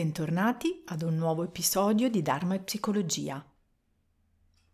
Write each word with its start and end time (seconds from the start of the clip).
Bentornati 0.00 0.82
ad 0.86 1.02
un 1.02 1.16
nuovo 1.16 1.44
episodio 1.44 2.08
di 2.08 2.22
Dharma 2.22 2.54
e 2.54 2.60
Psicologia. 2.60 3.44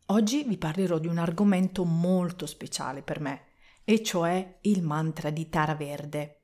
Oggi 0.07 0.45
vi 0.45 0.57
parlerò 0.57 1.01
di 1.01 1.09
un 1.09 1.19
argomento 1.19 1.85
molto 1.85 2.47
speciale 2.47 3.03
per 3.03 3.19
me, 3.19 3.47
e 3.83 4.05
cioè 4.05 4.59
il 4.61 4.85
mantra 4.85 5.31
di 5.31 5.49
Tara 5.49 5.75
Verde. 5.75 6.43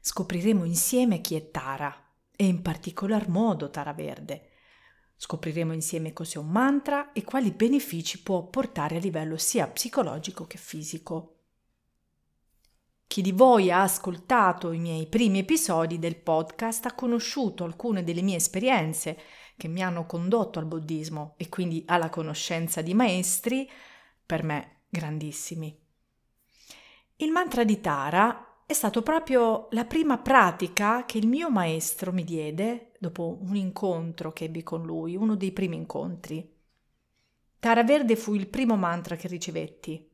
Scopriremo 0.00 0.62
insieme 0.62 1.20
chi 1.20 1.34
è 1.34 1.50
Tara 1.50 1.92
e 2.36 2.46
in 2.46 2.62
particolar 2.62 3.28
modo 3.28 3.68
Tara 3.70 3.92
Verde. 3.92 4.50
Scopriremo 5.16 5.72
insieme 5.72 6.12
cos'è 6.12 6.38
un 6.38 6.50
mantra 6.50 7.10
e 7.10 7.24
quali 7.24 7.50
benefici 7.50 8.22
può 8.22 8.46
portare 8.46 8.94
a 8.94 9.00
livello 9.00 9.36
sia 9.36 9.66
psicologico 9.66 10.46
che 10.46 10.56
fisico. 10.56 11.33
Chi 13.14 13.22
di 13.22 13.30
voi 13.30 13.70
ha 13.70 13.82
ascoltato 13.82 14.72
i 14.72 14.80
miei 14.80 15.06
primi 15.06 15.38
episodi 15.38 16.00
del 16.00 16.16
podcast 16.16 16.86
ha 16.86 16.94
conosciuto 16.96 17.62
alcune 17.62 18.02
delle 18.02 18.22
mie 18.22 18.34
esperienze 18.34 19.16
che 19.56 19.68
mi 19.68 19.84
hanno 19.84 20.04
condotto 20.04 20.58
al 20.58 20.64
buddismo 20.64 21.34
e 21.36 21.48
quindi 21.48 21.84
alla 21.86 22.08
conoscenza 22.08 22.82
di 22.82 22.92
maestri 22.92 23.70
per 24.26 24.42
me 24.42 24.86
grandissimi. 24.88 25.80
Il 27.18 27.30
mantra 27.30 27.62
di 27.62 27.80
Tara 27.80 28.62
è 28.66 28.72
stato 28.72 29.00
proprio 29.02 29.68
la 29.70 29.84
prima 29.84 30.18
pratica 30.18 31.04
che 31.04 31.18
il 31.18 31.28
mio 31.28 31.50
maestro 31.50 32.10
mi 32.10 32.24
diede 32.24 32.94
dopo 32.98 33.38
un 33.42 33.54
incontro 33.54 34.32
che 34.32 34.46
ebbi 34.46 34.64
con 34.64 34.82
lui, 34.82 35.14
uno 35.14 35.36
dei 35.36 35.52
primi 35.52 35.76
incontri. 35.76 36.52
Tara 37.60 37.84
Verde 37.84 38.16
fu 38.16 38.34
il 38.34 38.48
primo 38.48 38.76
mantra 38.76 39.14
che 39.14 39.28
ricevetti 39.28 40.13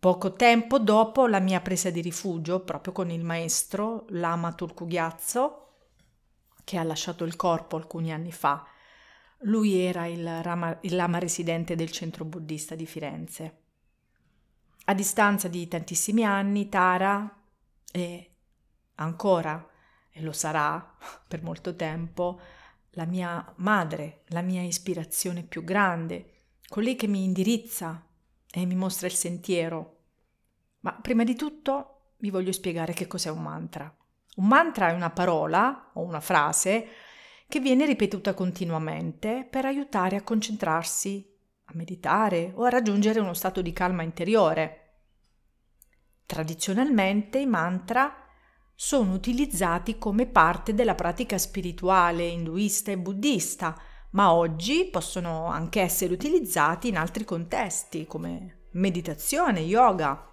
Poco 0.00 0.30
tempo 0.34 0.78
dopo 0.78 1.26
la 1.26 1.40
mia 1.40 1.60
presa 1.60 1.90
di 1.90 2.00
rifugio, 2.00 2.60
proprio 2.60 2.92
con 2.92 3.10
il 3.10 3.24
maestro 3.24 4.04
Lama 4.10 4.52
Turcughiazzo, 4.52 5.66
che 6.62 6.76
ha 6.76 6.84
lasciato 6.84 7.24
il 7.24 7.34
corpo 7.34 7.74
alcuni 7.74 8.12
anni 8.12 8.30
fa. 8.30 8.64
Lui 9.38 9.76
era 9.76 10.06
il, 10.06 10.40
rama, 10.42 10.78
il 10.82 10.94
lama 10.94 11.18
residente 11.18 11.74
del 11.74 11.90
centro 11.90 12.24
buddista 12.24 12.76
di 12.76 12.86
Firenze. 12.86 13.56
A 14.84 14.94
distanza 14.94 15.48
di 15.48 15.66
tantissimi 15.66 16.24
anni, 16.24 16.68
Tara 16.68 17.36
è 17.90 18.30
ancora, 18.94 19.68
e 20.10 20.22
lo 20.22 20.32
sarà 20.32 20.96
per 21.26 21.42
molto 21.42 21.74
tempo, 21.74 22.40
la 22.90 23.04
mia 23.04 23.52
madre, 23.56 24.22
la 24.26 24.42
mia 24.42 24.62
ispirazione 24.62 25.42
più 25.42 25.64
grande, 25.64 26.34
colei 26.68 26.94
che 26.94 27.08
mi 27.08 27.24
indirizza 27.24 28.07
e 28.50 28.64
mi 28.66 28.74
mostra 28.74 29.06
il 29.06 29.14
sentiero. 29.14 29.96
Ma 30.80 30.92
prima 30.92 31.24
di 31.24 31.34
tutto 31.34 32.12
vi 32.18 32.30
voglio 32.30 32.52
spiegare 32.52 32.92
che 32.92 33.06
cos'è 33.06 33.30
un 33.30 33.42
mantra. 33.42 33.94
Un 34.36 34.46
mantra 34.46 34.88
è 34.88 34.92
una 34.92 35.10
parola 35.10 35.90
o 35.94 36.02
una 36.02 36.20
frase 36.20 36.88
che 37.48 37.60
viene 37.60 37.86
ripetuta 37.86 38.34
continuamente 38.34 39.46
per 39.48 39.64
aiutare 39.64 40.16
a 40.16 40.22
concentrarsi, 40.22 41.26
a 41.64 41.72
meditare 41.74 42.52
o 42.54 42.64
a 42.64 42.68
raggiungere 42.68 43.20
uno 43.20 43.34
stato 43.34 43.62
di 43.62 43.72
calma 43.72 44.02
interiore. 44.02 44.84
Tradizionalmente 46.26 47.38
i 47.38 47.46
mantra 47.46 48.14
sono 48.74 49.14
utilizzati 49.14 49.98
come 49.98 50.26
parte 50.26 50.74
della 50.74 50.94
pratica 50.94 51.36
spirituale 51.38 52.26
induista 52.26 52.92
e 52.92 52.98
buddista, 52.98 53.76
ma 54.10 54.32
oggi 54.32 54.88
possono 54.90 55.46
anche 55.46 55.80
essere 55.80 56.12
utilizzati 56.12 56.88
in 56.88 56.96
altri 56.96 57.24
contesti 57.24 58.06
come 58.06 58.66
meditazione, 58.72 59.60
yoga. 59.60 60.24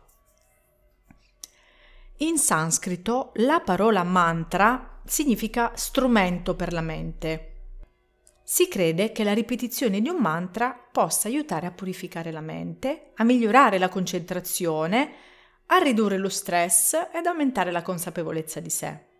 In 2.19 2.37
sanscrito 2.37 3.31
la 3.35 3.59
parola 3.59 4.03
mantra 4.03 5.01
significa 5.05 5.71
strumento 5.75 6.55
per 6.55 6.71
la 6.71 6.81
mente. 6.81 7.51
Si 8.43 8.67
crede 8.67 9.11
che 9.11 9.23
la 9.23 9.33
ripetizione 9.33 9.99
di 10.01 10.07
un 10.07 10.21
mantra 10.21 10.71
possa 10.91 11.27
aiutare 11.27 11.65
a 11.65 11.71
purificare 11.71 12.31
la 12.31 12.41
mente, 12.41 13.11
a 13.15 13.23
migliorare 13.23 13.79
la 13.79 13.89
concentrazione, 13.89 15.13
a 15.67 15.77
ridurre 15.77 16.17
lo 16.17 16.29
stress 16.29 16.93
ed 17.11 17.25
aumentare 17.25 17.71
la 17.71 17.81
consapevolezza 17.81 18.59
di 18.59 18.69
sé. 18.69 19.13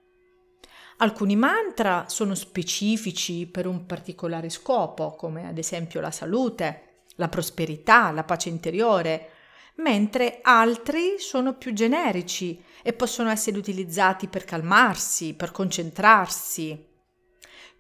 Alcuni 0.98 1.36
mantra 1.36 2.06
sono 2.08 2.36
specifici 2.36 3.48
per 3.48 3.68
un 3.68 3.86
particolare 3.86 4.50
scopo, 4.50 5.12
come 5.16 5.46
ad 5.46 5.58
esempio 5.58 6.00
la 6.00 6.12
salute, 6.12 7.02
la 7.16 7.28
prosperità, 7.28 8.12
la 8.12 8.24
pace 8.24 8.48
interiore, 8.48 9.30
mentre 9.76 10.40
altri 10.42 11.16
sono 11.18 11.56
più 11.56 11.74
generici 11.74 12.64
e 12.82 12.94
possono 12.94 13.30
essere 13.30 13.58
utilizzati 13.58 14.28
per 14.28 14.46
calmarsi, 14.46 15.34
per 15.34 15.52
concentrarsi. 15.52 16.88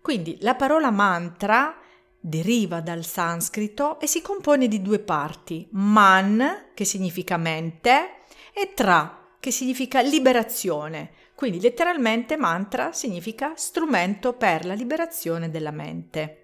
Quindi 0.02 0.38
la 0.42 0.56
parola 0.56 0.92
mantra 0.92 1.80
deriva 2.20 2.82
dal 2.82 3.06
sanscrito 3.06 4.00
e 4.00 4.08
si 4.08 4.22
compone 4.22 4.68
di 4.68 4.82
due 4.82 5.00
parti, 5.00 5.68
man, 5.72 6.72
che 6.74 6.84
significa 6.84 7.38
mente, 7.38 8.24
e 8.54 8.74
tra, 8.74 9.30
che 9.40 9.52
significa 9.52 10.02
liberazione. 10.02 11.12
Quindi 11.36 11.60
letteralmente 11.60 12.38
mantra 12.38 12.94
significa 12.94 13.54
strumento 13.56 14.34
per 14.34 14.66
la 14.66 14.74
liberazione 14.74 15.50
della 15.50 15.72
mente. 15.72 16.40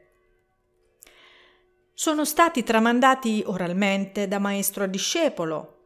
Sono 1.93 2.25
stati 2.25 2.63
tramandati 2.63 3.43
oralmente 3.45 4.27
da 4.27 4.39
maestro 4.39 4.83
a 4.83 4.87
discepolo. 4.87 5.77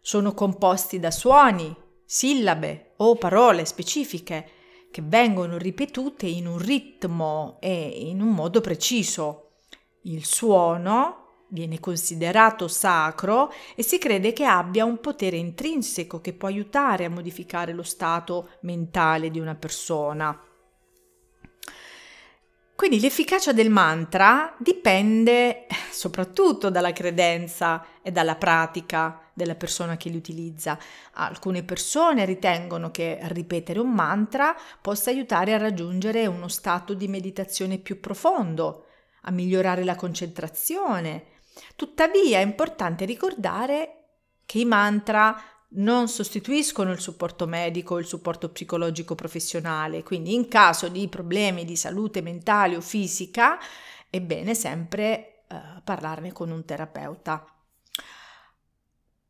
Sono 0.00 0.34
composti 0.34 0.98
da 0.98 1.10
suoni, 1.10 1.74
sillabe 2.04 2.94
o 2.96 3.14
parole 3.16 3.64
specifiche 3.64 4.50
che 4.90 5.02
vengono 5.04 5.56
ripetute 5.56 6.26
in 6.26 6.46
un 6.46 6.58
ritmo 6.58 7.58
e 7.60 8.06
in 8.08 8.20
un 8.20 8.30
modo 8.30 8.60
preciso. 8.60 9.52
Il 10.02 10.24
suono 10.24 11.19
viene 11.50 11.78
considerato 11.78 12.66
sacro 12.68 13.52
e 13.74 13.82
si 13.82 13.98
crede 13.98 14.32
che 14.32 14.44
abbia 14.44 14.84
un 14.84 15.00
potere 15.00 15.36
intrinseco 15.36 16.20
che 16.20 16.32
può 16.32 16.48
aiutare 16.48 17.04
a 17.04 17.10
modificare 17.10 17.72
lo 17.72 17.82
stato 17.82 18.50
mentale 18.60 19.30
di 19.30 19.38
una 19.38 19.54
persona. 19.54 20.44
Quindi 22.80 22.98
l'efficacia 22.98 23.52
del 23.52 23.68
mantra 23.68 24.54
dipende 24.58 25.66
soprattutto 25.92 26.70
dalla 26.70 26.94
credenza 26.94 27.84
e 28.00 28.10
dalla 28.10 28.36
pratica 28.36 29.20
della 29.34 29.54
persona 29.54 29.98
che 29.98 30.08
li 30.08 30.16
utilizza. 30.16 30.78
Alcune 31.12 31.62
persone 31.62 32.24
ritengono 32.24 32.90
che 32.90 33.18
ripetere 33.24 33.80
un 33.80 33.90
mantra 33.90 34.56
possa 34.80 35.10
aiutare 35.10 35.52
a 35.52 35.58
raggiungere 35.58 36.26
uno 36.26 36.48
stato 36.48 36.94
di 36.94 37.06
meditazione 37.06 37.76
più 37.76 38.00
profondo, 38.00 38.86
a 39.24 39.30
migliorare 39.30 39.84
la 39.84 39.94
concentrazione, 39.94 41.24
Tuttavia 41.76 42.38
è 42.38 42.42
importante 42.42 43.04
ricordare 43.04 43.96
che 44.44 44.58
i 44.58 44.64
mantra 44.64 45.40
non 45.72 46.08
sostituiscono 46.08 46.90
il 46.90 47.00
supporto 47.00 47.46
medico 47.46 47.94
o 47.94 47.98
il 47.98 48.06
supporto 48.06 48.50
psicologico 48.50 49.14
professionale, 49.14 50.02
quindi 50.02 50.34
in 50.34 50.48
caso 50.48 50.88
di 50.88 51.08
problemi 51.08 51.64
di 51.64 51.76
salute 51.76 52.22
mentale 52.22 52.76
o 52.76 52.80
fisica 52.80 53.58
è 54.08 54.20
bene 54.20 54.54
sempre 54.54 55.44
eh, 55.48 55.80
parlarne 55.84 56.32
con 56.32 56.50
un 56.50 56.64
terapeuta. 56.64 57.44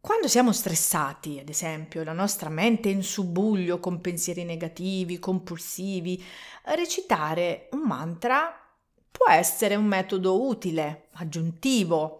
Quando 0.01 0.29
siamo 0.29 0.53
stressati, 0.53 1.39
ad 1.39 1.51
esempio, 1.51 2.03
la 2.03 2.15
nostra 2.15 2.49
mente 2.49 2.89
è 2.89 2.93
in 2.93 3.03
subbuglio 3.03 3.79
con 3.81 4.01
pensieri 4.01 4.45
negativi, 4.45 5.19
compulsivi, 5.19 6.25
recitare 6.65 7.69
un 7.73 7.81
mantra 7.81 8.55
può 9.11 9.31
essere 9.31 9.75
un 9.75 9.85
metodo 9.85 10.47
utile, 10.47 11.09
aggiuntivo 11.15 12.20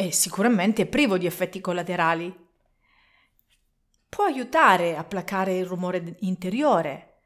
e 0.00 0.12
sicuramente 0.12 0.86
privo 0.86 1.18
di 1.18 1.26
effetti 1.26 1.60
collaterali. 1.60 2.32
Può 4.08 4.26
aiutare 4.26 4.96
a 4.96 5.02
placare 5.02 5.58
il 5.58 5.66
rumore 5.66 6.14
interiore, 6.20 7.16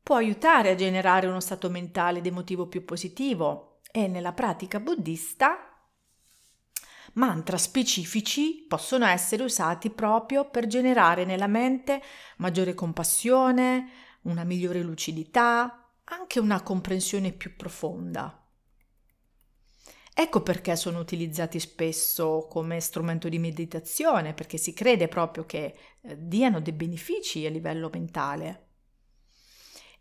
può 0.00 0.14
aiutare 0.14 0.70
a 0.70 0.74
generare 0.76 1.26
uno 1.26 1.40
stato 1.40 1.68
mentale 1.68 2.18
ed 2.18 2.26
emotivo 2.26 2.68
più 2.68 2.84
positivo 2.84 3.80
e 3.90 4.06
nella 4.06 4.32
pratica 4.32 4.78
buddista 4.78 5.70
mantra 7.14 7.58
specifici 7.58 8.64
possono 8.68 9.06
essere 9.06 9.42
usati 9.42 9.90
proprio 9.90 10.48
per 10.48 10.68
generare 10.68 11.24
nella 11.24 11.48
mente 11.48 12.00
maggiore 12.36 12.74
compassione, 12.74 13.90
una 14.22 14.44
migliore 14.44 14.82
lucidità, 14.82 15.88
anche 16.04 16.38
una 16.38 16.62
comprensione 16.62 17.32
più 17.32 17.56
profonda. 17.56 18.39
Ecco 20.20 20.42
perché 20.42 20.76
sono 20.76 20.98
utilizzati 20.98 21.58
spesso 21.58 22.46
come 22.50 22.78
strumento 22.80 23.30
di 23.30 23.38
meditazione, 23.38 24.34
perché 24.34 24.58
si 24.58 24.74
crede 24.74 25.08
proprio 25.08 25.46
che 25.46 25.74
eh, 26.02 26.14
diano 26.18 26.60
dei 26.60 26.74
benefici 26.74 27.46
a 27.46 27.48
livello 27.48 27.88
mentale. 27.90 28.66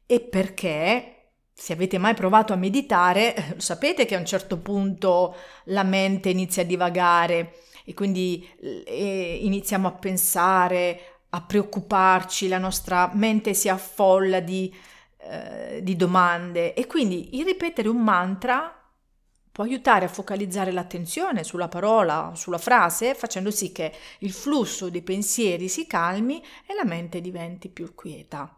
E 0.05 0.19
perché, 0.19 1.29
se 1.53 1.71
avete 1.71 1.97
mai 1.97 2.15
provato 2.15 2.51
a 2.51 2.57
meditare, 2.57 3.33
eh, 3.33 3.61
sapete 3.61 4.05
che 4.05 4.15
a 4.15 4.19
un 4.19 4.25
certo 4.25 4.57
punto 4.57 5.33
la 5.65 5.83
mente 5.83 6.27
inizia 6.27 6.63
a 6.63 6.65
divagare 6.65 7.53
e 7.85 7.93
quindi 7.93 8.45
eh, 8.59 9.39
iniziamo 9.41 9.87
a 9.87 9.93
pensare, 9.93 11.19
a 11.29 11.41
preoccuparci, 11.41 12.49
la 12.49 12.57
nostra 12.57 13.09
mente 13.13 13.53
si 13.53 13.69
affolla 13.69 14.41
di 14.41 14.69
eh, 15.21 15.81
di 15.83 15.97
domande 15.97 16.73
e 16.73 16.87
quindi 16.87 17.37
il 17.37 17.45
ripetere 17.45 17.89
un 17.89 18.01
mantra 18.01 18.78
può 19.59 19.67
aiutare 19.67 20.05
a 20.05 20.07
focalizzare 20.07 20.71
l'attenzione 20.71 21.43
sulla 21.43 21.67
parola, 21.67 22.31
sulla 22.33 22.57
frase, 22.57 23.13
facendo 23.13 23.51
sì 23.51 23.73
che 23.73 23.93
il 24.19 24.31
flusso 24.31 24.89
dei 24.89 25.01
pensieri 25.01 25.67
si 25.67 25.85
calmi 25.85 26.41
e 26.65 26.73
la 26.75 26.85
mente 26.85 27.19
diventi 27.19 27.67
più 27.67 27.93
quieta. 27.93 28.57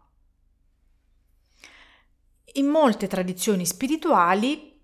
In 2.52 2.66
molte 2.66 3.08
tradizioni 3.08 3.66
spirituali 3.66 4.80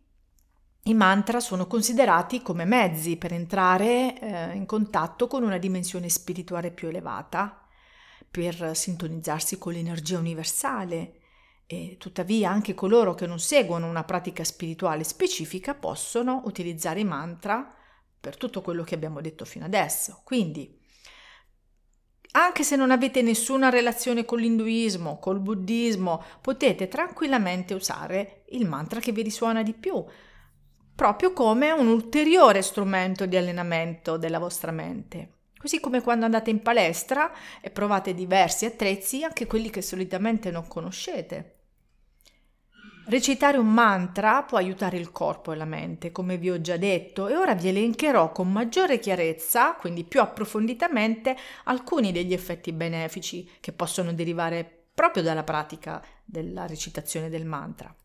i 0.82 0.94
mantra 0.94 1.38
sono 1.38 1.69
considerati 1.69 2.43
come 2.43 2.65
mezzi 2.65 3.17
per 3.17 3.32
entrare 3.32 4.19
eh, 4.19 4.56
in 4.56 4.67
contatto 4.67 5.29
con 5.29 5.44
una 5.44 5.59
dimensione 5.59 6.09
spirituale 6.09 6.73
più 6.73 6.88
elevata, 6.88 7.65
per 8.29 8.73
sintonizzarsi 8.75 9.56
con 9.56 9.73
l'energia 9.73 10.19
universale 10.19 11.18
e 11.70 11.97
tuttavia 11.99 12.50
anche 12.50 12.73
coloro 12.73 13.12
che 13.12 13.26
non 13.26 13.38
seguono 13.38 13.87
una 13.87 14.03
pratica 14.03 14.43
spirituale 14.43 15.05
specifica 15.05 15.75
possono 15.75 16.41
utilizzare 16.47 17.00
i 17.00 17.05
mantra 17.05 17.75
per 18.19 18.38
tutto 18.38 18.62
quello 18.62 18.82
che 18.82 18.94
abbiamo 18.94 19.20
detto 19.20 19.44
fino 19.44 19.67
adesso. 19.67 20.23
Quindi, 20.25 20.81
anche 22.32 22.65
se 22.65 22.75
non 22.75 22.91
avete 22.91 23.20
nessuna 23.20 23.69
relazione 23.69 24.25
con 24.25 24.38
l'induismo, 24.38 25.19
col 25.19 25.41
buddismo, 25.41 26.25
potete 26.41 26.88
tranquillamente 26.88 27.75
usare 27.75 28.44
il 28.49 28.67
mantra 28.67 29.00
che 29.00 29.12
vi 29.12 29.20
risuona 29.20 29.62
di 29.62 29.75
più, 29.75 30.03
proprio 30.94 31.35
come 31.35 31.70
un 31.70 31.88
ulteriore 31.88 32.62
strumento 32.62 33.26
di 33.26 33.37
allenamento 33.37 34.17
della 34.17 34.38
vostra 34.38 34.70
mente. 34.70 35.35
Così 35.59 35.81
come 35.81 36.00
quando 36.00 36.25
andate 36.25 36.49
in 36.49 36.62
palestra 36.62 37.31
e 37.61 37.69
provate 37.69 38.15
diversi 38.15 38.65
attrezzi, 38.65 39.23
anche 39.23 39.47
quelli 39.47 39.69
che 39.69 39.82
solitamente 39.82 40.50
non 40.50 40.67
conoscete. 40.67 41.56
Recitare 43.08 43.56
un 43.56 43.72
mantra 43.72 44.43
può 44.43 44.58
aiutare 44.58 44.99
il 44.99 45.12
corpo 45.12 45.52
e 45.52 45.56
la 45.56 45.64
mente, 45.64 46.12
come 46.12 46.37
vi 46.37 46.50
ho 46.50 46.60
già 46.60 46.76
detto, 46.76 47.26
e 47.26 47.37
ora 47.37 47.55
vi 47.55 47.69
elencherò 47.69 48.32
con 48.32 48.52
maggiore 48.52 48.99
chiarezza, 48.99 49.76
quindi 49.76 50.05
più 50.05 50.20
approfonditamente, 50.20 51.34
alcuni 51.64 52.12
degli 52.12 52.34
effetti 52.34 52.70
benefici 52.70 53.50
che 53.60 53.72
possono 53.72 54.12
derivare 54.12 54.88
proprio 54.93 55.22
dalla 55.22 55.43
pratica 55.43 56.05
della 56.22 56.66
recitazione 56.66 57.31
del 57.31 57.46
mantra. 57.46 57.96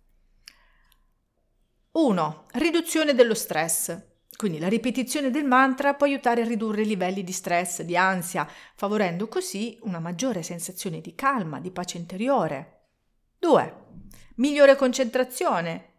1. 1.92 2.46
Riduzione 2.54 3.14
dello 3.14 3.34
stress. 3.34 4.02
Quindi 4.38 4.58
la 4.58 4.70
ripetizione 4.70 5.32
del 5.32 5.44
mantra 5.44 5.96
può 5.96 6.08
aiutare 6.08 6.44
a 6.44 6.46
ridurre 6.46 6.84
i 6.84 6.88
livelli 6.88 7.26
di 7.26 7.34
stress, 7.34 7.82
di 7.82 7.98
ansia, 7.98 8.48
favorendo 8.74 9.28
così 9.28 9.78
una 9.82 10.00
maggiore 10.00 10.44
sensazione 10.44 11.02
di 11.02 11.14
calma, 11.14 11.60
di 11.60 11.72
pace 11.72 11.98
interiore. 11.98 12.86
2 13.38 13.82
Migliore 14.36 14.76
concentrazione. 14.76 15.90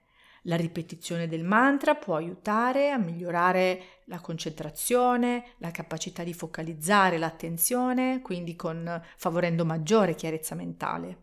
La 0.43 0.57
ripetizione 0.57 1.29
del 1.29 1.45
mantra 1.45 1.95
può 1.95 2.17
aiutare 2.17 2.91
a 2.91 2.99
migliorare 2.99 3.83
la 4.07 4.19
concentrazione, 4.19 5.53
la 5.59 5.71
capacità 5.71 6.25
di 6.25 6.35
focalizzare 6.35 7.17
l'attenzione, 7.17 8.21
quindi 8.23 8.57
con, 8.57 9.01
favorendo 9.17 9.65
maggiore 9.65 10.17
chiarezza 10.17 10.57
mentale. 10.57 11.19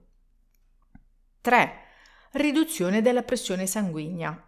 3. 1.41 1.73
Riduzione 2.31 3.01
della 3.01 3.23
pressione 3.23 3.67
sanguigna. 3.67 4.41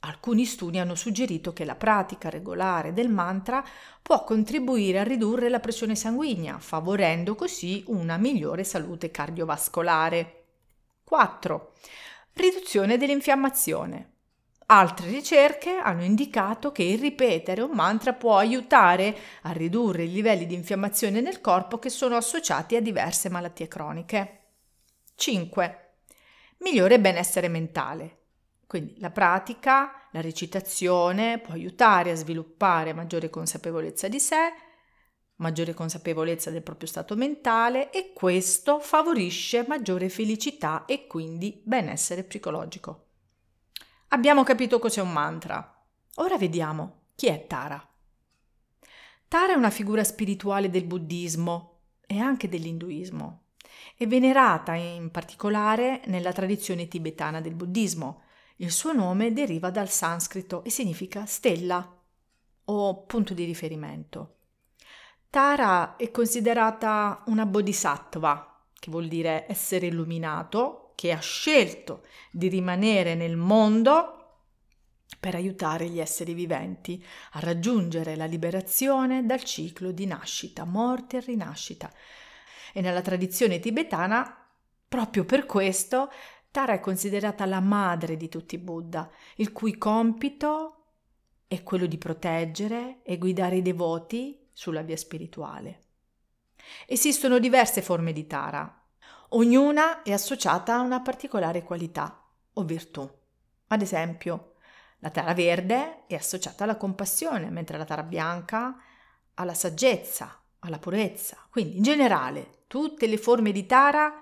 Alcuni 0.00 0.44
studi 0.44 0.78
hanno 0.78 0.94
suggerito 0.94 1.54
che 1.54 1.64
la 1.64 1.76
pratica 1.76 2.28
regolare 2.28 2.92
del 2.92 3.08
mantra 3.08 3.64
può 4.02 4.22
contribuire 4.24 4.98
a 4.98 5.04
ridurre 5.04 5.48
la 5.48 5.60
pressione 5.60 5.94
sanguigna, 5.94 6.58
favorendo 6.58 7.34
così 7.34 7.84
una 7.86 8.18
migliore 8.18 8.64
salute 8.64 9.10
cardiovascolare. 9.10 10.39
4. 11.10 11.72
Riduzione 12.34 12.96
dell'infiammazione. 12.96 14.12
Altre 14.66 15.10
ricerche 15.10 15.70
hanno 15.70 16.04
indicato 16.04 16.70
che 16.70 16.84
il 16.84 17.00
ripetere 17.00 17.62
un 17.62 17.72
mantra 17.72 18.12
può 18.12 18.38
aiutare 18.38 19.16
a 19.42 19.50
ridurre 19.50 20.04
i 20.04 20.12
livelli 20.12 20.46
di 20.46 20.54
infiammazione 20.54 21.20
nel 21.20 21.40
corpo 21.40 21.80
che 21.80 21.88
sono 21.88 22.14
associati 22.14 22.76
a 22.76 22.80
diverse 22.80 23.28
malattie 23.28 23.66
croniche. 23.66 24.52
5. 25.16 25.94
Migliore 26.58 27.00
benessere 27.00 27.48
mentale. 27.48 28.18
Quindi 28.68 28.94
la 29.00 29.10
pratica, 29.10 30.06
la 30.12 30.20
recitazione 30.20 31.40
può 31.40 31.54
aiutare 31.54 32.12
a 32.12 32.14
sviluppare 32.14 32.92
maggiore 32.92 33.30
consapevolezza 33.30 34.06
di 34.06 34.20
sé, 34.20 34.52
maggiore 35.40 35.74
consapevolezza 35.74 36.50
del 36.50 36.62
proprio 36.62 36.88
stato 36.88 37.16
mentale 37.16 37.90
e 37.90 38.12
questo 38.12 38.78
favorisce 38.78 39.64
maggiore 39.66 40.08
felicità 40.08 40.84
e 40.84 41.06
quindi 41.06 41.60
benessere 41.64 42.24
psicologico. 42.24 43.06
Abbiamo 44.08 44.42
capito 44.42 44.78
cos'è 44.78 45.00
un 45.00 45.12
mantra. 45.12 45.82
Ora 46.16 46.36
vediamo 46.36 47.02
chi 47.14 47.26
è 47.26 47.46
Tara. 47.46 47.84
Tara 49.28 49.52
è 49.52 49.56
una 49.56 49.70
figura 49.70 50.02
spirituale 50.02 50.70
del 50.70 50.84
buddismo 50.84 51.78
e 52.06 52.18
anche 52.18 52.48
dell'induismo. 52.48 53.44
È 53.96 54.06
venerata 54.06 54.74
in 54.74 55.10
particolare 55.10 56.02
nella 56.06 56.32
tradizione 56.32 56.88
tibetana 56.88 57.40
del 57.40 57.54
buddismo. 57.54 58.22
Il 58.56 58.72
suo 58.72 58.92
nome 58.92 59.32
deriva 59.32 59.70
dal 59.70 59.88
sanscrito 59.88 60.64
e 60.64 60.70
significa 60.70 61.24
stella 61.24 61.96
o 62.64 63.02
punto 63.04 63.32
di 63.32 63.44
riferimento. 63.44 64.39
Tara 65.30 65.94
è 65.94 66.10
considerata 66.10 67.22
una 67.26 67.46
bodhisattva, 67.46 68.64
che 68.76 68.90
vuol 68.90 69.06
dire 69.06 69.46
essere 69.48 69.86
illuminato, 69.86 70.90
che 70.96 71.12
ha 71.12 71.20
scelto 71.20 72.04
di 72.32 72.48
rimanere 72.48 73.14
nel 73.14 73.36
mondo 73.36 74.16
per 75.20 75.36
aiutare 75.36 75.88
gli 75.88 76.00
esseri 76.00 76.34
viventi 76.34 77.00
a 77.34 77.38
raggiungere 77.38 78.16
la 78.16 78.24
liberazione 78.24 79.24
dal 79.24 79.44
ciclo 79.44 79.92
di 79.92 80.04
nascita, 80.04 80.64
morte 80.64 81.18
e 81.18 81.20
rinascita. 81.20 81.92
E 82.72 82.80
nella 82.80 83.00
tradizione 83.00 83.60
tibetana, 83.60 84.48
proprio 84.88 85.24
per 85.24 85.46
questo, 85.46 86.10
Tara 86.50 86.72
è 86.72 86.80
considerata 86.80 87.46
la 87.46 87.60
madre 87.60 88.16
di 88.16 88.28
tutti 88.28 88.56
i 88.56 88.58
Buddha, 88.58 89.08
il 89.36 89.52
cui 89.52 89.78
compito 89.78 90.86
è 91.46 91.62
quello 91.62 91.86
di 91.86 91.98
proteggere 91.98 93.02
e 93.04 93.16
guidare 93.16 93.58
i 93.58 93.62
devoti 93.62 94.40
sulla 94.52 94.82
via 94.82 94.96
spirituale. 94.96 95.84
Esistono 96.86 97.38
diverse 97.38 97.82
forme 97.82 98.12
di 98.12 98.26
tara, 98.26 98.82
ognuna 99.30 100.02
è 100.02 100.12
associata 100.12 100.74
a 100.74 100.80
una 100.80 101.00
particolare 101.00 101.62
qualità 101.62 102.24
o 102.54 102.64
virtù. 102.64 103.08
Ad 103.68 103.82
esempio, 103.82 104.54
la 104.98 105.10
tara 105.10 105.32
verde 105.32 106.06
è 106.06 106.14
associata 106.14 106.64
alla 106.64 106.76
compassione, 106.76 107.50
mentre 107.50 107.78
la 107.78 107.84
tara 107.84 108.02
bianca 108.02 108.76
alla 109.34 109.54
saggezza, 109.54 110.42
alla 110.60 110.78
purezza. 110.78 111.46
Quindi, 111.50 111.78
in 111.78 111.82
generale, 111.82 112.64
tutte 112.66 113.06
le 113.06 113.16
forme 113.16 113.52
di 113.52 113.64
tara 113.66 114.12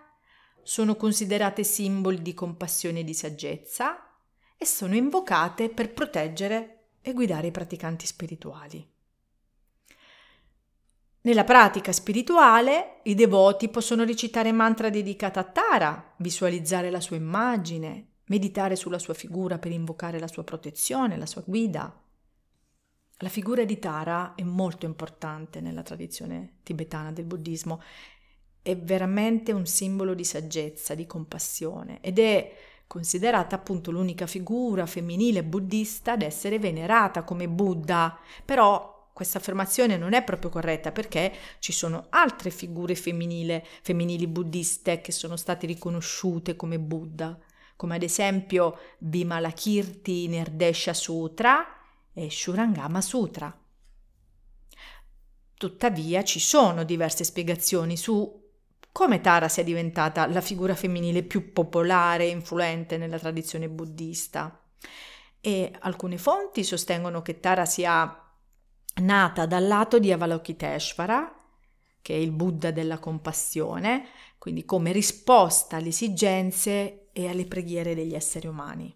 sono 0.63 0.97
considerate 0.97 1.65
simboli 1.65 2.23
di 2.23 2.35
compassione 2.35 3.01
e 3.01 3.05
di 3.05 3.15
saggezza 3.15 4.09
e 4.57 4.67
sono 4.67 4.95
invocate 4.95 5.71
per 5.71 5.93
proteggere 5.93 6.91
e 7.01 7.13
guidare 7.13 7.49
i 7.49 7.53
praticanti 7.53 8.07
spirituali. 8.07 8.87
Nella 11.29 11.45
pratica 11.45 11.93
spirituale 11.93 13.01
i 13.03 13.15
devoti 13.15 13.69
possono 13.69 14.05
recitare 14.05 14.51
mantra 14.51 14.89
dedicata 14.89 15.41
a 15.41 15.45
Tara, 15.45 16.15
visualizzare 16.17 16.89
la 16.89 17.03
sua 17.03 17.17
immagine, 17.17 18.13
meditare 18.29 18.77
sulla 18.77 18.99
sua 18.99 19.13
figura 19.13 19.59
per 19.59 19.71
invocare 19.71 20.19
la 20.19 20.27
sua 20.27 20.43
protezione, 20.43 21.19
la 21.19 21.27
sua 21.27 21.43
guida. 21.45 22.03
La 23.19 23.29
figura 23.29 23.65
di 23.67 23.79
Tara 23.79 24.35
è 24.37 24.43
molto 24.43 24.87
importante 24.87 25.61
nella 25.61 25.83
tradizione 25.83 26.61
tibetana 26.63 27.13
del 27.13 27.27
buddismo, 27.27 27.83
è 28.63 28.75
veramente 28.75 29.53
un 29.53 29.67
simbolo 29.67 30.15
di 30.15 30.25
saggezza, 30.25 30.95
di 30.95 31.07
compassione 31.07 32.01
ed 32.01 32.19
è 32.21 32.57
considerata 32.87 33.55
appunto 33.55 33.91
l'unica 33.91 34.27
figura 34.27 34.87
femminile 34.87 35.45
buddista 35.45 36.13
ad 36.13 36.23
essere 36.23 36.59
venerata 36.59 37.23
come 37.23 37.47
Buddha, 37.51 38.19
però 38.47 38.98
questa 39.19 39.39
affermazione 39.39 39.97
non 39.97 40.13
è 40.13 40.23
proprio 40.23 40.49
corretta 40.49 40.93
perché 40.93 41.33
ci 41.59 41.73
sono 41.73 42.07
altre 42.11 42.51
figure 42.51 42.95
femminili, 42.95 44.29
buddiste 44.29 45.01
che 45.01 45.11
sono 45.11 45.35
state 45.35 45.67
riconosciute 45.67 46.55
come 46.55 46.79
Buddha, 46.79 47.37
come 47.75 47.97
ad 47.97 48.05
esempio 48.05 48.79
Vimalakirti 48.99 50.29
Nirdesha 50.29 50.95
Sutra 50.95 51.67
e 52.13 52.31
Shurangama 52.31 53.01
Sutra. 53.01 53.61
Tuttavia 55.55 56.23
ci 56.23 56.39
sono 56.39 56.85
diverse 56.85 57.25
spiegazioni 57.25 57.97
su 57.97 58.41
come 58.93 59.21
Tara 59.21 59.49
sia 59.49 59.65
diventata 59.65 60.29
la 60.29 60.41
figura 60.41 60.77
femminile 60.77 61.25
più 61.25 61.53
popolare 61.53 62.27
e 62.27 62.29
influente 62.29 62.97
nella 62.97 63.19
tradizione 63.19 63.69
buddista. 63.69 64.63
E 65.41 65.73
alcune 65.81 66.19
fonti 66.19 66.63
sostengono 66.63 67.21
che 67.21 67.41
Tara 67.41 67.65
sia 67.65 68.23
nata 68.99 69.47
dal 69.47 69.67
lato 69.67 69.99
di 69.99 70.13
Avalokiteshvara, 70.13 71.35
che 72.01 72.15
è 72.15 72.17
il 72.17 72.31
Buddha 72.31 72.71
della 72.71 72.99
compassione, 72.99 74.07
quindi 74.39 74.65
come 74.65 74.93
risposta 74.93 75.77
alle 75.77 75.89
esigenze 75.89 77.09
e 77.13 77.29
alle 77.29 77.47
preghiere 77.47 77.95
degli 77.95 78.15
esseri 78.15 78.47
umani. 78.47 78.95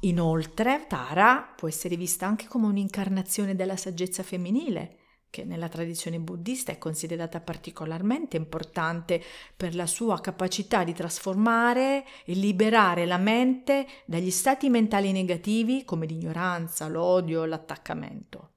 Inoltre, 0.00 0.86
Tara 0.86 1.54
può 1.56 1.68
essere 1.68 1.96
vista 1.96 2.26
anche 2.26 2.46
come 2.46 2.66
un'incarnazione 2.66 3.56
della 3.56 3.76
saggezza 3.76 4.22
femminile, 4.22 4.98
che 5.36 5.44
nella 5.44 5.68
tradizione 5.68 6.18
buddista 6.18 6.72
è 6.72 6.78
considerata 6.78 7.40
particolarmente 7.40 8.38
importante 8.38 9.22
per 9.54 9.74
la 9.74 9.84
sua 9.84 10.18
capacità 10.18 10.82
di 10.82 10.94
trasformare 10.94 12.06
e 12.24 12.32
liberare 12.32 13.04
la 13.04 13.18
mente 13.18 13.86
dagli 14.06 14.30
stati 14.30 14.70
mentali 14.70 15.12
negativi 15.12 15.84
come 15.84 16.06
l'ignoranza, 16.06 16.88
l'odio, 16.88 17.44
l'attaccamento. 17.44 18.52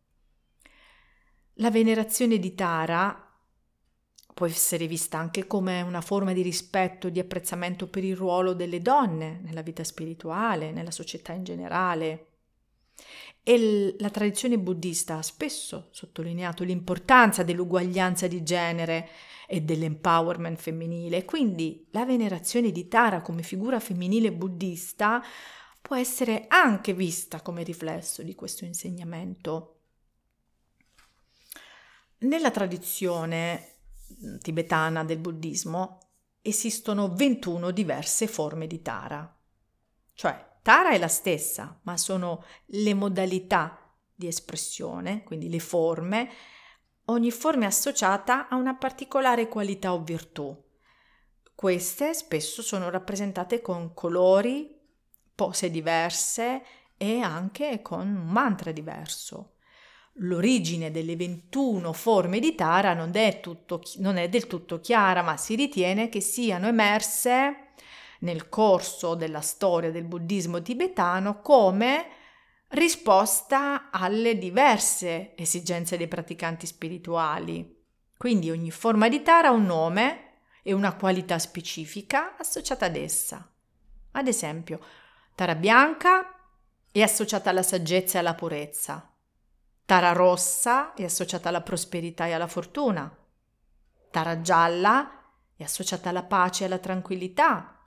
La 1.55 1.69
venerazione 1.69 2.39
di 2.39 2.55
Tara 2.55 3.29
può 4.33 4.45
essere 4.45 4.87
vista 4.87 5.17
anche 5.17 5.47
come 5.47 5.81
una 5.81 5.99
forma 5.99 6.31
di 6.31 6.41
rispetto, 6.41 7.09
di 7.09 7.19
apprezzamento 7.19 7.89
per 7.89 8.05
il 8.05 8.15
ruolo 8.15 8.53
delle 8.53 8.81
donne 8.81 9.41
nella 9.43 9.63
vita 9.63 9.83
spirituale, 9.83 10.71
nella 10.71 10.91
società 10.91 11.33
in 11.33 11.43
generale. 11.43 12.27
E 13.43 13.95
la 13.97 14.09
tradizione 14.09 14.59
buddista 14.59 15.17
ha 15.17 15.21
spesso 15.21 15.87
sottolineato 15.91 16.63
l'importanza 16.63 17.43
dell'uguaglianza 17.43 18.27
di 18.27 18.43
genere 18.43 19.09
e 19.47 19.61
dell'empowerment 19.61 20.59
femminile, 20.59 21.25
quindi 21.25 21.87
la 21.91 22.05
venerazione 22.05 22.71
di 22.71 22.87
Tara 22.87 23.21
come 23.21 23.41
figura 23.41 23.79
femminile 23.79 24.31
buddista 24.31 25.23
può 25.81 25.95
essere 25.95 26.45
anche 26.47 26.93
vista 26.93 27.41
come 27.41 27.63
riflesso 27.63 28.21
di 28.21 28.35
questo 28.35 28.65
insegnamento. 28.65 29.79
Nella 32.19 32.51
tradizione 32.51 33.77
tibetana 34.41 35.03
del 35.03 35.19
buddismo 35.19 35.99
esistono 36.41 37.13
21 37.13 37.71
diverse 37.71 38.27
forme 38.27 38.67
di 38.67 38.81
Tara. 38.81 39.35
Cioè, 40.13 40.48
Tara 40.61 40.91
è 40.91 40.97
la 40.97 41.07
stessa, 41.07 41.79
ma 41.83 41.97
sono 41.97 42.43
le 42.65 42.93
modalità 42.93 43.93
di 44.13 44.27
espressione, 44.27 45.23
quindi 45.23 45.49
le 45.49 45.59
forme, 45.59 46.29
ogni 47.05 47.31
forma 47.31 47.63
è 47.63 47.67
associata 47.67 48.47
a 48.47 48.55
una 48.55 48.75
particolare 48.75 49.47
qualità 49.47 49.93
o 49.93 50.03
virtù. 50.03 50.55
Queste 51.55 52.13
spesso 52.13 52.61
sono 52.61 52.89
rappresentate 52.89 53.61
con 53.61 53.93
colori, 53.93 54.77
pose 55.33 55.71
diverse 55.71 56.63
e 56.97 57.19
anche 57.19 57.81
con 57.81 58.07
un 58.07 58.27
mantra 58.27 58.71
diverso 58.71 59.53
l'origine 60.21 60.91
delle 60.91 61.15
21 61.15 61.93
forme 61.93 62.39
di 62.39 62.55
Tara 62.55 62.93
non 62.93 63.15
è, 63.15 63.39
tutto, 63.39 63.81
non 63.97 64.17
è 64.17 64.29
del 64.29 64.47
tutto 64.47 64.79
chiara, 64.79 65.21
ma 65.21 65.37
si 65.37 65.55
ritiene 65.55 66.09
che 66.09 66.21
siano 66.21 66.67
emerse 66.67 67.68
nel 68.19 68.49
corso 68.49 69.15
della 69.15 69.41
storia 69.41 69.91
del 69.91 70.03
buddismo 70.03 70.61
tibetano 70.61 71.41
come 71.41 72.07
risposta 72.69 73.89
alle 73.91 74.37
diverse 74.37 75.35
esigenze 75.35 75.97
dei 75.97 76.07
praticanti 76.07 76.65
spirituali. 76.65 77.77
Quindi 78.17 78.51
ogni 78.51 78.71
forma 78.71 79.07
di 79.07 79.21
Tara 79.21 79.47
ha 79.47 79.51
un 79.51 79.65
nome 79.65 80.33
e 80.61 80.73
una 80.73 80.95
qualità 80.95 81.39
specifica 81.39 82.35
associata 82.37 82.85
ad 82.85 82.95
essa. 82.95 83.49
Ad 84.11 84.27
esempio, 84.27 84.79
Tara 85.35 85.55
bianca 85.55 86.35
è 86.91 87.01
associata 87.01 87.49
alla 87.49 87.63
saggezza 87.63 88.17
e 88.17 88.19
alla 88.19 88.35
purezza, 88.35 89.09
Tara 89.89 90.11
rossa 90.11 90.93
è 90.93 91.03
associata 91.03 91.49
alla 91.49 91.61
prosperità 91.61 92.27
e 92.27 92.33
alla 92.33 92.45
fortuna. 92.45 93.11
Tara 94.11 94.39
gialla 94.39 95.09
è 95.55 95.63
associata 95.63 96.09
alla 96.09 96.21
pace 96.21 96.61
e 96.61 96.65
alla 96.67 96.77
tranquillità. 96.77 97.78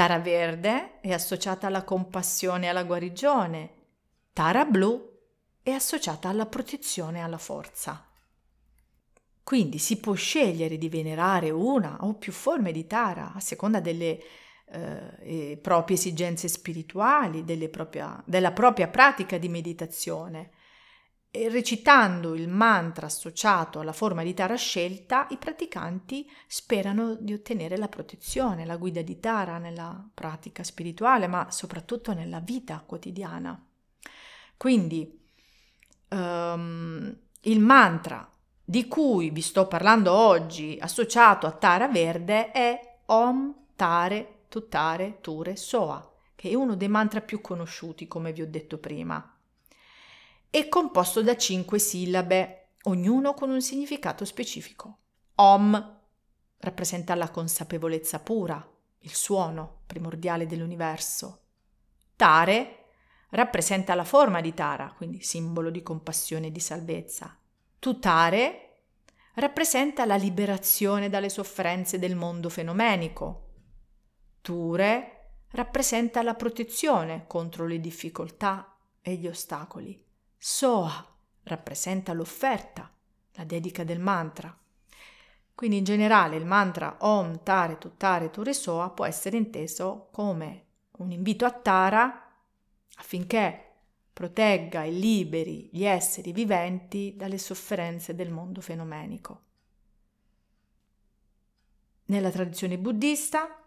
Tara 0.00 0.18
verde 0.18 0.98
è 1.02 1.12
associata 1.12 1.66
alla 1.66 1.84
compassione 1.84 2.64
e 2.64 2.68
alla 2.70 2.84
guarigione. 2.84 3.70
Tara 4.32 4.64
blu 4.64 4.98
è 5.62 5.72
associata 5.72 6.30
alla 6.30 6.46
protezione 6.46 7.18
e 7.18 7.20
alla 7.20 7.36
forza. 7.36 8.08
Quindi 9.42 9.76
si 9.76 10.00
può 10.00 10.14
scegliere 10.14 10.78
di 10.78 10.88
venerare 10.88 11.50
una 11.50 11.98
o 12.00 12.14
più 12.14 12.32
forme 12.32 12.72
di 12.72 12.86
Tara 12.86 13.34
a 13.34 13.40
seconda 13.40 13.80
delle 13.80 14.18
eh, 14.70 15.58
proprie 15.60 15.98
esigenze 15.98 16.48
spirituali, 16.48 17.44
propria, 17.68 18.22
della 18.24 18.52
propria 18.52 18.88
pratica 18.88 19.36
di 19.36 19.50
meditazione 19.50 20.52
recitando 21.32 22.34
il 22.34 22.48
mantra 22.48 23.06
associato 23.06 23.78
alla 23.78 23.92
forma 23.92 24.24
di 24.24 24.34
Tara 24.34 24.56
scelta, 24.56 25.28
i 25.30 25.36
praticanti 25.36 26.28
sperano 26.46 27.14
di 27.14 27.32
ottenere 27.32 27.76
la 27.76 27.88
protezione, 27.88 28.66
la 28.66 28.76
guida 28.76 29.02
di 29.02 29.20
Tara 29.20 29.58
nella 29.58 30.08
pratica 30.12 30.64
spirituale, 30.64 31.28
ma 31.28 31.50
soprattutto 31.50 32.12
nella 32.12 32.40
vita 32.40 32.82
quotidiana. 32.84 33.64
Quindi 34.56 35.20
um, 36.08 37.16
il 37.42 37.60
mantra 37.60 38.28
di 38.64 38.88
cui 38.88 39.30
vi 39.30 39.40
sto 39.40 39.68
parlando 39.68 40.12
oggi, 40.12 40.76
associato 40.80 41.46
a 41.46 41.52
Tara 41.52 41.88
Verde, 41.88 42.50
è 42.50 42.98
Om 43.06 43.54
Tare 43.76 44.42
Tutare 44.48 45.18
Ture 45.20 45.54
Soa, 45.54 46.12
che 46.34 46.50
è 46.50 46.54
uno 46.54 46.74
dei 46.74 46.88
mantra 46.88 47.20
più 47.20 47.40
conosciuti, 47.40 48.08
come 48.08 48.32
vi 48.32 48.42
ho 48.42 48.48
detto 48.48 48.78
prima 48.78 49.34
è 50.50 50.66
composto 50.68 51.22
da 51.22 51.36
cinque 51.36 51.78
sillabe, 51.78 52.72
ognuno 52.82 53.34
con 53.34 53.50
un 53.50 53.62
significato 53.62 54.24
specifico. 54.24 54.98
Om 55.36 55.98
rappresenta 56.58 57.14
la 57.14 57.30
consapevolezza 57.30 58.18
pura, 58.18 58.68
il 58.98 59.14
suono 59.14 59.82
primordiale 59.86 60.46
dell'universo. 60.46 61.42
Tare 62.16 62.86
rappresenta 63.30 63.94
la 63.94 64.04
forma 64.04 64.40
di 64.40 64.52
Tara, 64.52 64.92
quindi 64.96 65.22
simbolo 65.22 65.70
di 65.70 65.82
compassione 65.82 66.48
e 66.48 66.50
di 66.52 66.60
salvezza. 66.60 67.38
Tutare 67.78 68.66
rappresenta 69.34 70.04
la 70.04 70.16
liberazione 70.16 71.08
dalle 71.08 71.28
sofferenze 71.28 72.00
del 72.00 72.16
mondo 72.16 72.48
fenomenico. 72.48 73.52
Ture 74.40 75.34
rappresenta 75.52 76.22
la 76.22 76.34
protezione 76.34 77.26
contro 77.28 77.66
le 77.66 77.78
difficoltà 77.78 78.76
e 79.00 79.14
gli 79.14 79.28
ostacoli. 79.28 80.08
Soa 80.42 81.06
rappresenta 81.42 82.14
l'offerta, 82.14 82.90
la 83.32 83.44
dedica 83.44 83.84
del 83.84 84.00
mantra. 84.00 84.58
Quindi 85.54 85.76
in 85.76 85.84
generale 85.84 86.36
il 86.36 86.46
mantra 86.46 86.96
Om 87.00 87.42
Tare 87.42 87.76
Tuttare 87.76 88.30
Ture 88.30 88.54
Soa 88.54 88.88
può 88.88 89.04
essere 89.04 89.36
inteso 89.36 90.08
come 90.10 90.64
un 90.92 91.10
invito 91.10 91.44
a 91.44 91.50
Tara 91.50 92.32
affinché 92.94 93.66
protegga 94.14 94.82
e 94.82 94.90
liberi 94.90 95.68
gli 95.70 95.84
esseri 95.84 96.32
viventi 96.32 97.12
dalle 97.18 97.36
sofferenze 97.36 98.14
del 98.14 98.30
mondo 98.30 98.62
fenomenico. 98.62 99.42
Nella 102.06 102.30
tradizione 102.30 102.78
buddista 102.78 103.62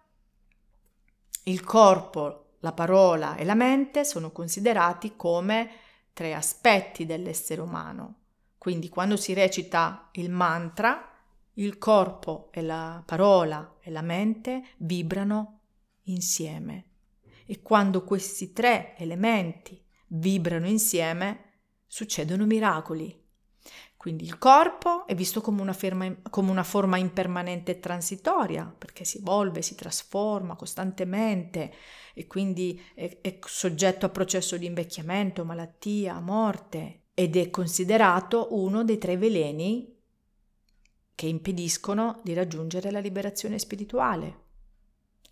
il 1.43 1.63
corpo, 1.63 2.55
la 2.61 2.73
parola 2.73 3.35
e 3.35 3.45
la 3.45 3.53
mente 3.53 4.03
sono 4.03 4.31
considerati 4.31 5.15
come 5.15 5.82
tre 6.13 6.34
aspetti 6.34 7.05
dell'essere 7.05 7.62
umano. 7.62 8.22
Quindi 8.58 8.88
quando 8.88 9.17
si 9.17 9.34
recita 9.34 10.10
il 10.13 10.29
mantra, 10.29 11.12
il 11.53 11.77
corpo 11.77 12.50
e 12.51 12.62
la 12.62 13.03
parola 13.05 13.77
e 13.82 13.91
la 13.91 14.01
mente 14.01 14.63
vibrano 14.77 15.60
insieme. 16.03 16.86
E 17.46 17.62
quando 17.62 18.03
questi 18.03 18.53
tre 18.53 18.96
elementi 18.98 19.84
vibrano 20.08 20.67
insieme, 20.67 21.51
succedono 21.86 22.46
miracoli. 22.46 23.22
Quindi 24.03 24.25
il 24.25 24.38
corpo 24.38 25.07
è 25.07 25.15
visto 25.15 25.39
come 25.39 25.62
una, 25.62 25.72
ferma, 25.72 26.13
come 26.29 26.51
una, 26.51 26.65
forma 26.65 26.98
impermanente 26.98 27.72
e 27.72 27.79
transitoria, 27.79 28.65
perché 28.77 29.05
si 29.05 29.19
evolve, 29.19 29.62
si 29.62 29.75
trasforma 29.75 30.57
costantemente 30.57 31.74
e 32.13 32.27
quindi 32.27 32.77
è, 32.95 33.19
è 33.22 33.39
soggetto 33.45 34.05
a 34.05 34.10
processo 34.10 34.57
di 34.57 34.65
invecchiamento, 34.65 35.45
malattia, 35.45 36.19
morte 36.19 37.03
ed 37.13 37.38
è 37.38 37.50
considerato 37.50 38.50
uno 38.51 38.83
dei 38.83 38.98
tre 38.98 39.15
veleni 39.15 39.98
che 41.15 41.27
impediscono 41.27 42.19
di 42.25 42.33
raggiungere 42.33 42.91
la 42.91 43.00
liberazione 43.00 43.57
spirituale. 43.57 44.39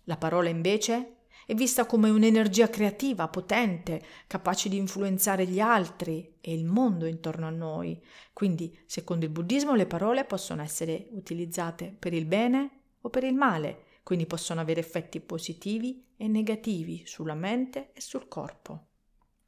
La 0.04 0.16
parola 0.16 0.48
invece 0.48 1.16
è 1.52 1.54
vista 1.54 1.84
come 1.84 2.08
un'energia 2.08 2.70
creativa, 2.70 3.28
potente, 3.28 4.02
capace 4.26 4.70
di 4.70 4.78
influenzare 4.78 5.46
gli 5.46 5.60
altri 5.60 6.36
e 6.40 6.54
il 6.54 6.64
mondo 6.64 7.04
intorno 7.04 7.46
a 7.46 7.50
noi. 7.50 8.02
Quindi, 8.32 8.74
secondo 8.86 9.26
il 9.26 9.30
buddismo, 9.30 9.74
le 9.74 9.84
parole 9.84 10.24
possono 10.24 10.62
essere 10.62 11.08
utilizzate 11.10 11.94
per 11.98 12.14
il 12.14 12.24
bene 12.24 12.70
o 13.02 13.10
per 13.10 13.24
il 13.24 13.34
male, 13.34 13.84
quindi 14.02 14.24
possono 14.24 14.62
avere 14.62 14.80
effetti 14.80 15.20
positivi 15.20 16.02
e 16.16 16.26
negativi 16.26 17.02
sulla 17.04 17.34
mente 17.34 17.90
e 17.92 18.00
sul 18.00 18.28
corpo. 18.28 18.86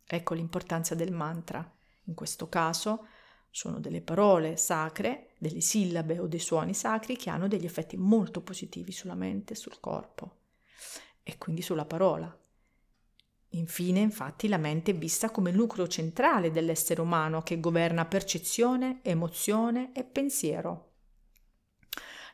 Ecco 0.07 0.35
l'importanza 0.35 0.95
del 0.95 1.11
mantra. 1.11 1.67
In 2.05 2.13
questo 2.13 2.51
caso 2.51 3.07
sono 3.49 3.81
delle 3.81 4.03
parole 4.03 4.59
sacre, 4.59 5.31
delle 5.39 5.63
sillabe 5.63 6.19
o 6.19 6.27
dei 6.27 6.39
suoni 6.39 6.75
sacri 6.75 7.17
che 7.17 7.31
hanno 7.31 7.49
degli 7.49 7.65
effetti 7.65 7.97
molto 7.97 8.43
positivi 8.43 8.93
sulla 8.93 9.15
mente, 9.15 9.55
sul 9.55 9.81
corpo 9.81 10.43
e 11.25 11.37
quindi 11.39 11.63
sulla 11.63 11.85
parola. 11.85 12.39
Infine, 13.49 14.01
infatti, 14.01 14.47
la 14.47 14.59
mente 14.59 14.93
è 14.93 14.95
vista 14.95 15.31
come 15.31 15.51
il 15.51 15.57
nucleo 15.57 15.89
centrale 15.89 16.53
dell'essere 16.53 17.01
umano 17.01 17.43
che 17.43 17.59
governa 17.59 18.05
percezione, 18.05 19.01
emozione 19.03 19.93
e 19.93 20.05
pensiero. 20.05 20.93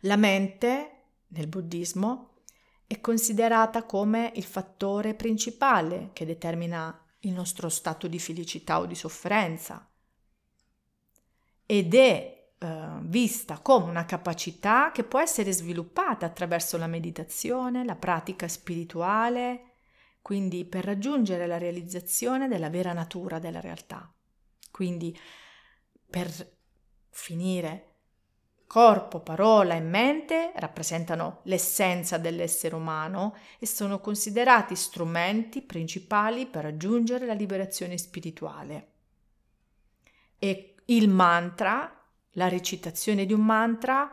La 0.02 0.16
mente, 0.16 1.04
nel 1.28 1.47
buddismo, 1.47 2.42
è 2.87 3.00
considerata 3.00 3.85
come 3.85 4.32
il 4.35 4.44
fattore 4.44 5.14
principale 5.14 6.11
che 6.12 6.26
determina 6.26 7.06
il 7.20 7.32
nostro 7.32 7.68
stato 7.68 8.09
di 8.09 8.18
felicità 8.18 8.80
o 8.80 8.87
di 8.87 8.94
sofferenza 8.94 9.88
ed 11.66 11.94
è 11.94 12.39
eh, 12.60 12.98
vista 13.02 13.58
come 13.58 13.90
una 13.90 14.04
capacità 14.04 14.90
che 14.92 15.02
può 15.04 15.18
essere 15.18 15.52
sviluppata 15.52 16.26
attraverso 16.26 16.76
la 16.76 16.86
meditazione, 16.86 17.84
la 17.84 17.96
pratica 17.96 18.46
spirituale, 18.48 19.72
quindi 20.22 20.64
per 20.64 20.84
raggiungere 20.84 21.46
la 21.46 21.58
realizzazione 21.58 22.46
della 22.46 22.70
vera 22.70 22.92
natura 22.92 23.38
della 23.38 23.60
realtà. 23.60 24.12
Quindi 24.70 25.18
per 26.08 26.28
finire 27.08 27.90
Corpo, 28.70 29.18
parola 29.18 29.74
e 29.74 29.80
mente 29.80 30.52
rappresentano 30.54 31.40
l'essenza 31.46 32.18
dell'essere 32.18 32.76
umano 32.76 33.34
e 33.58 33.66
sono 33.66 33.98
considerati 33.98 34.76
strumenti 34.76 35.60
principali 35.60 36.46
per 36.46 36.62
raggiungere 36.62 37.26
la 37.26 37.32
liberazione 37.32 37.98
spirituale. 37.98 38.92
E 40.38 40.76
il 40.84 41.08
mantra, 41.08 42.00
la 42.32 42.49
recitazione 42.49 43.26
di 43.26 43.32
un 43.32 43.44
mantra, 43.44 44.10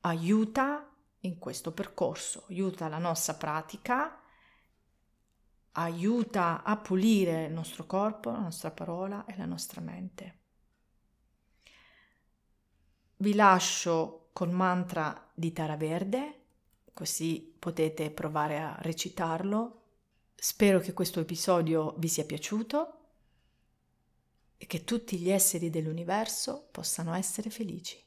aiuta 0.00 0.88
in 1.20 1.38
questo 1.38 1.72
percorso, 1.72 2.46
aiuta 2.48 2.88
la 2.88 2.98
nostra 2.98 3.34
pratica, 3.34 4.20
aiuta 5.72 6.62
a 6.62 6.76
pulire 6.76 7.44
il 7.46 7.52
nostro 7.52 7.86
corpo, 7.86 8.30
la 8.30 8.40
nostra 8.40 8.70
parola 8.70 9.24
e 9.24 9.36
la 9.36 9.46
nostra 9.46 9.80
mente. 9.80 10.38
Vi 13.16 13.34
lascio 13.34 14.30
col 14.32 14.50
mantra 14.50 15.30
di 15.32 15.52
Tara 15.52 15.76
Verde, 15.76 16.40
così 16.92 17.54
potete 17.58 18.10
provare 18.10 18.60
a 18.60 18.76
recitarlo. 18.80 19.80
Spero 20.34 20.80
che 20.80 20.92
questo 20.92 21.20
episodio 21.20 21.94
vi 21.98 22.08
sia 22.08 22.24
piaciuto 22.24 23.01
e 24.62 24.66
che 24.66 24.84
tutti 24.84 25.18
gli 25.18 25.28
esseri 25.28 25.70
dell'universo 25.70 26.68
possano 26.70 27.14
essere 27.14 27.50
felici. 27.50 28.00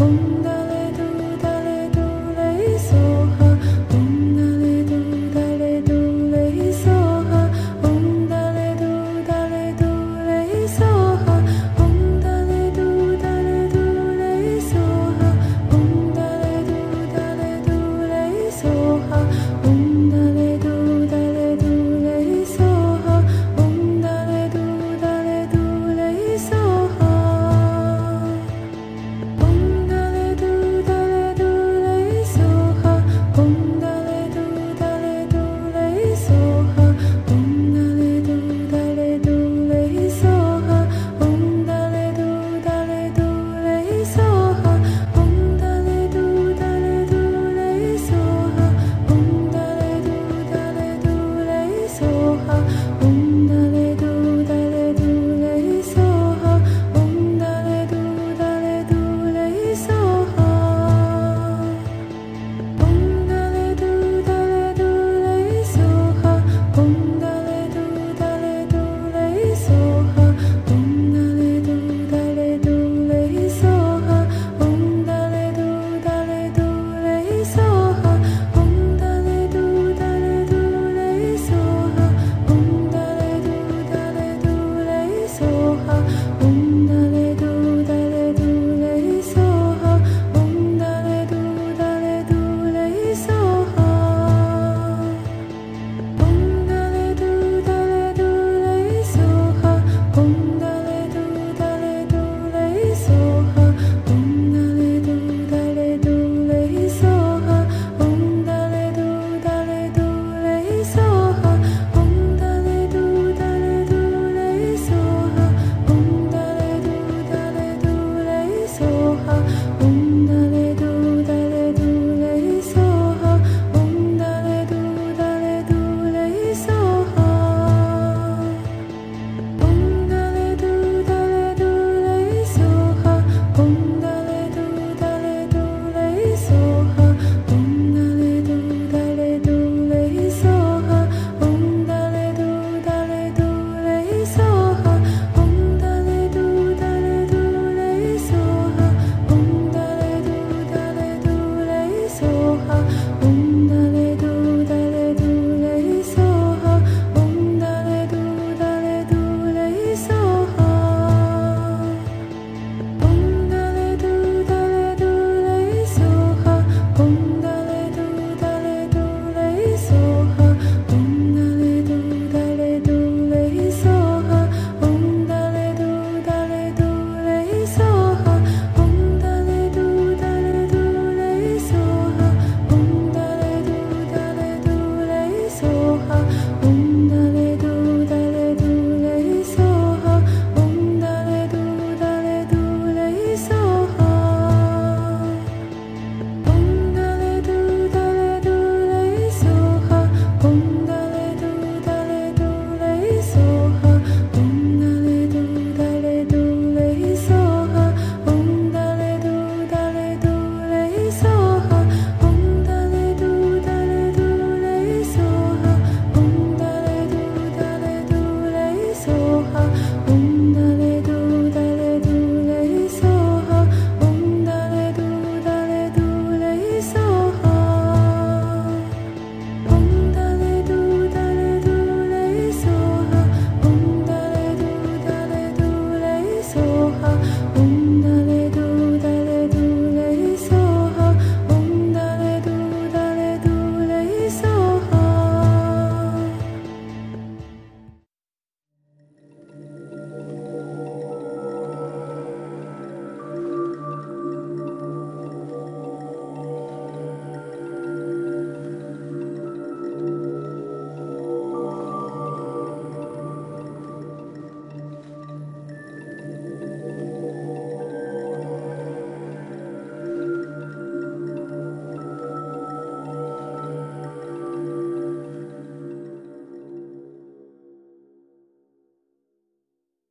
con 0.00 0.29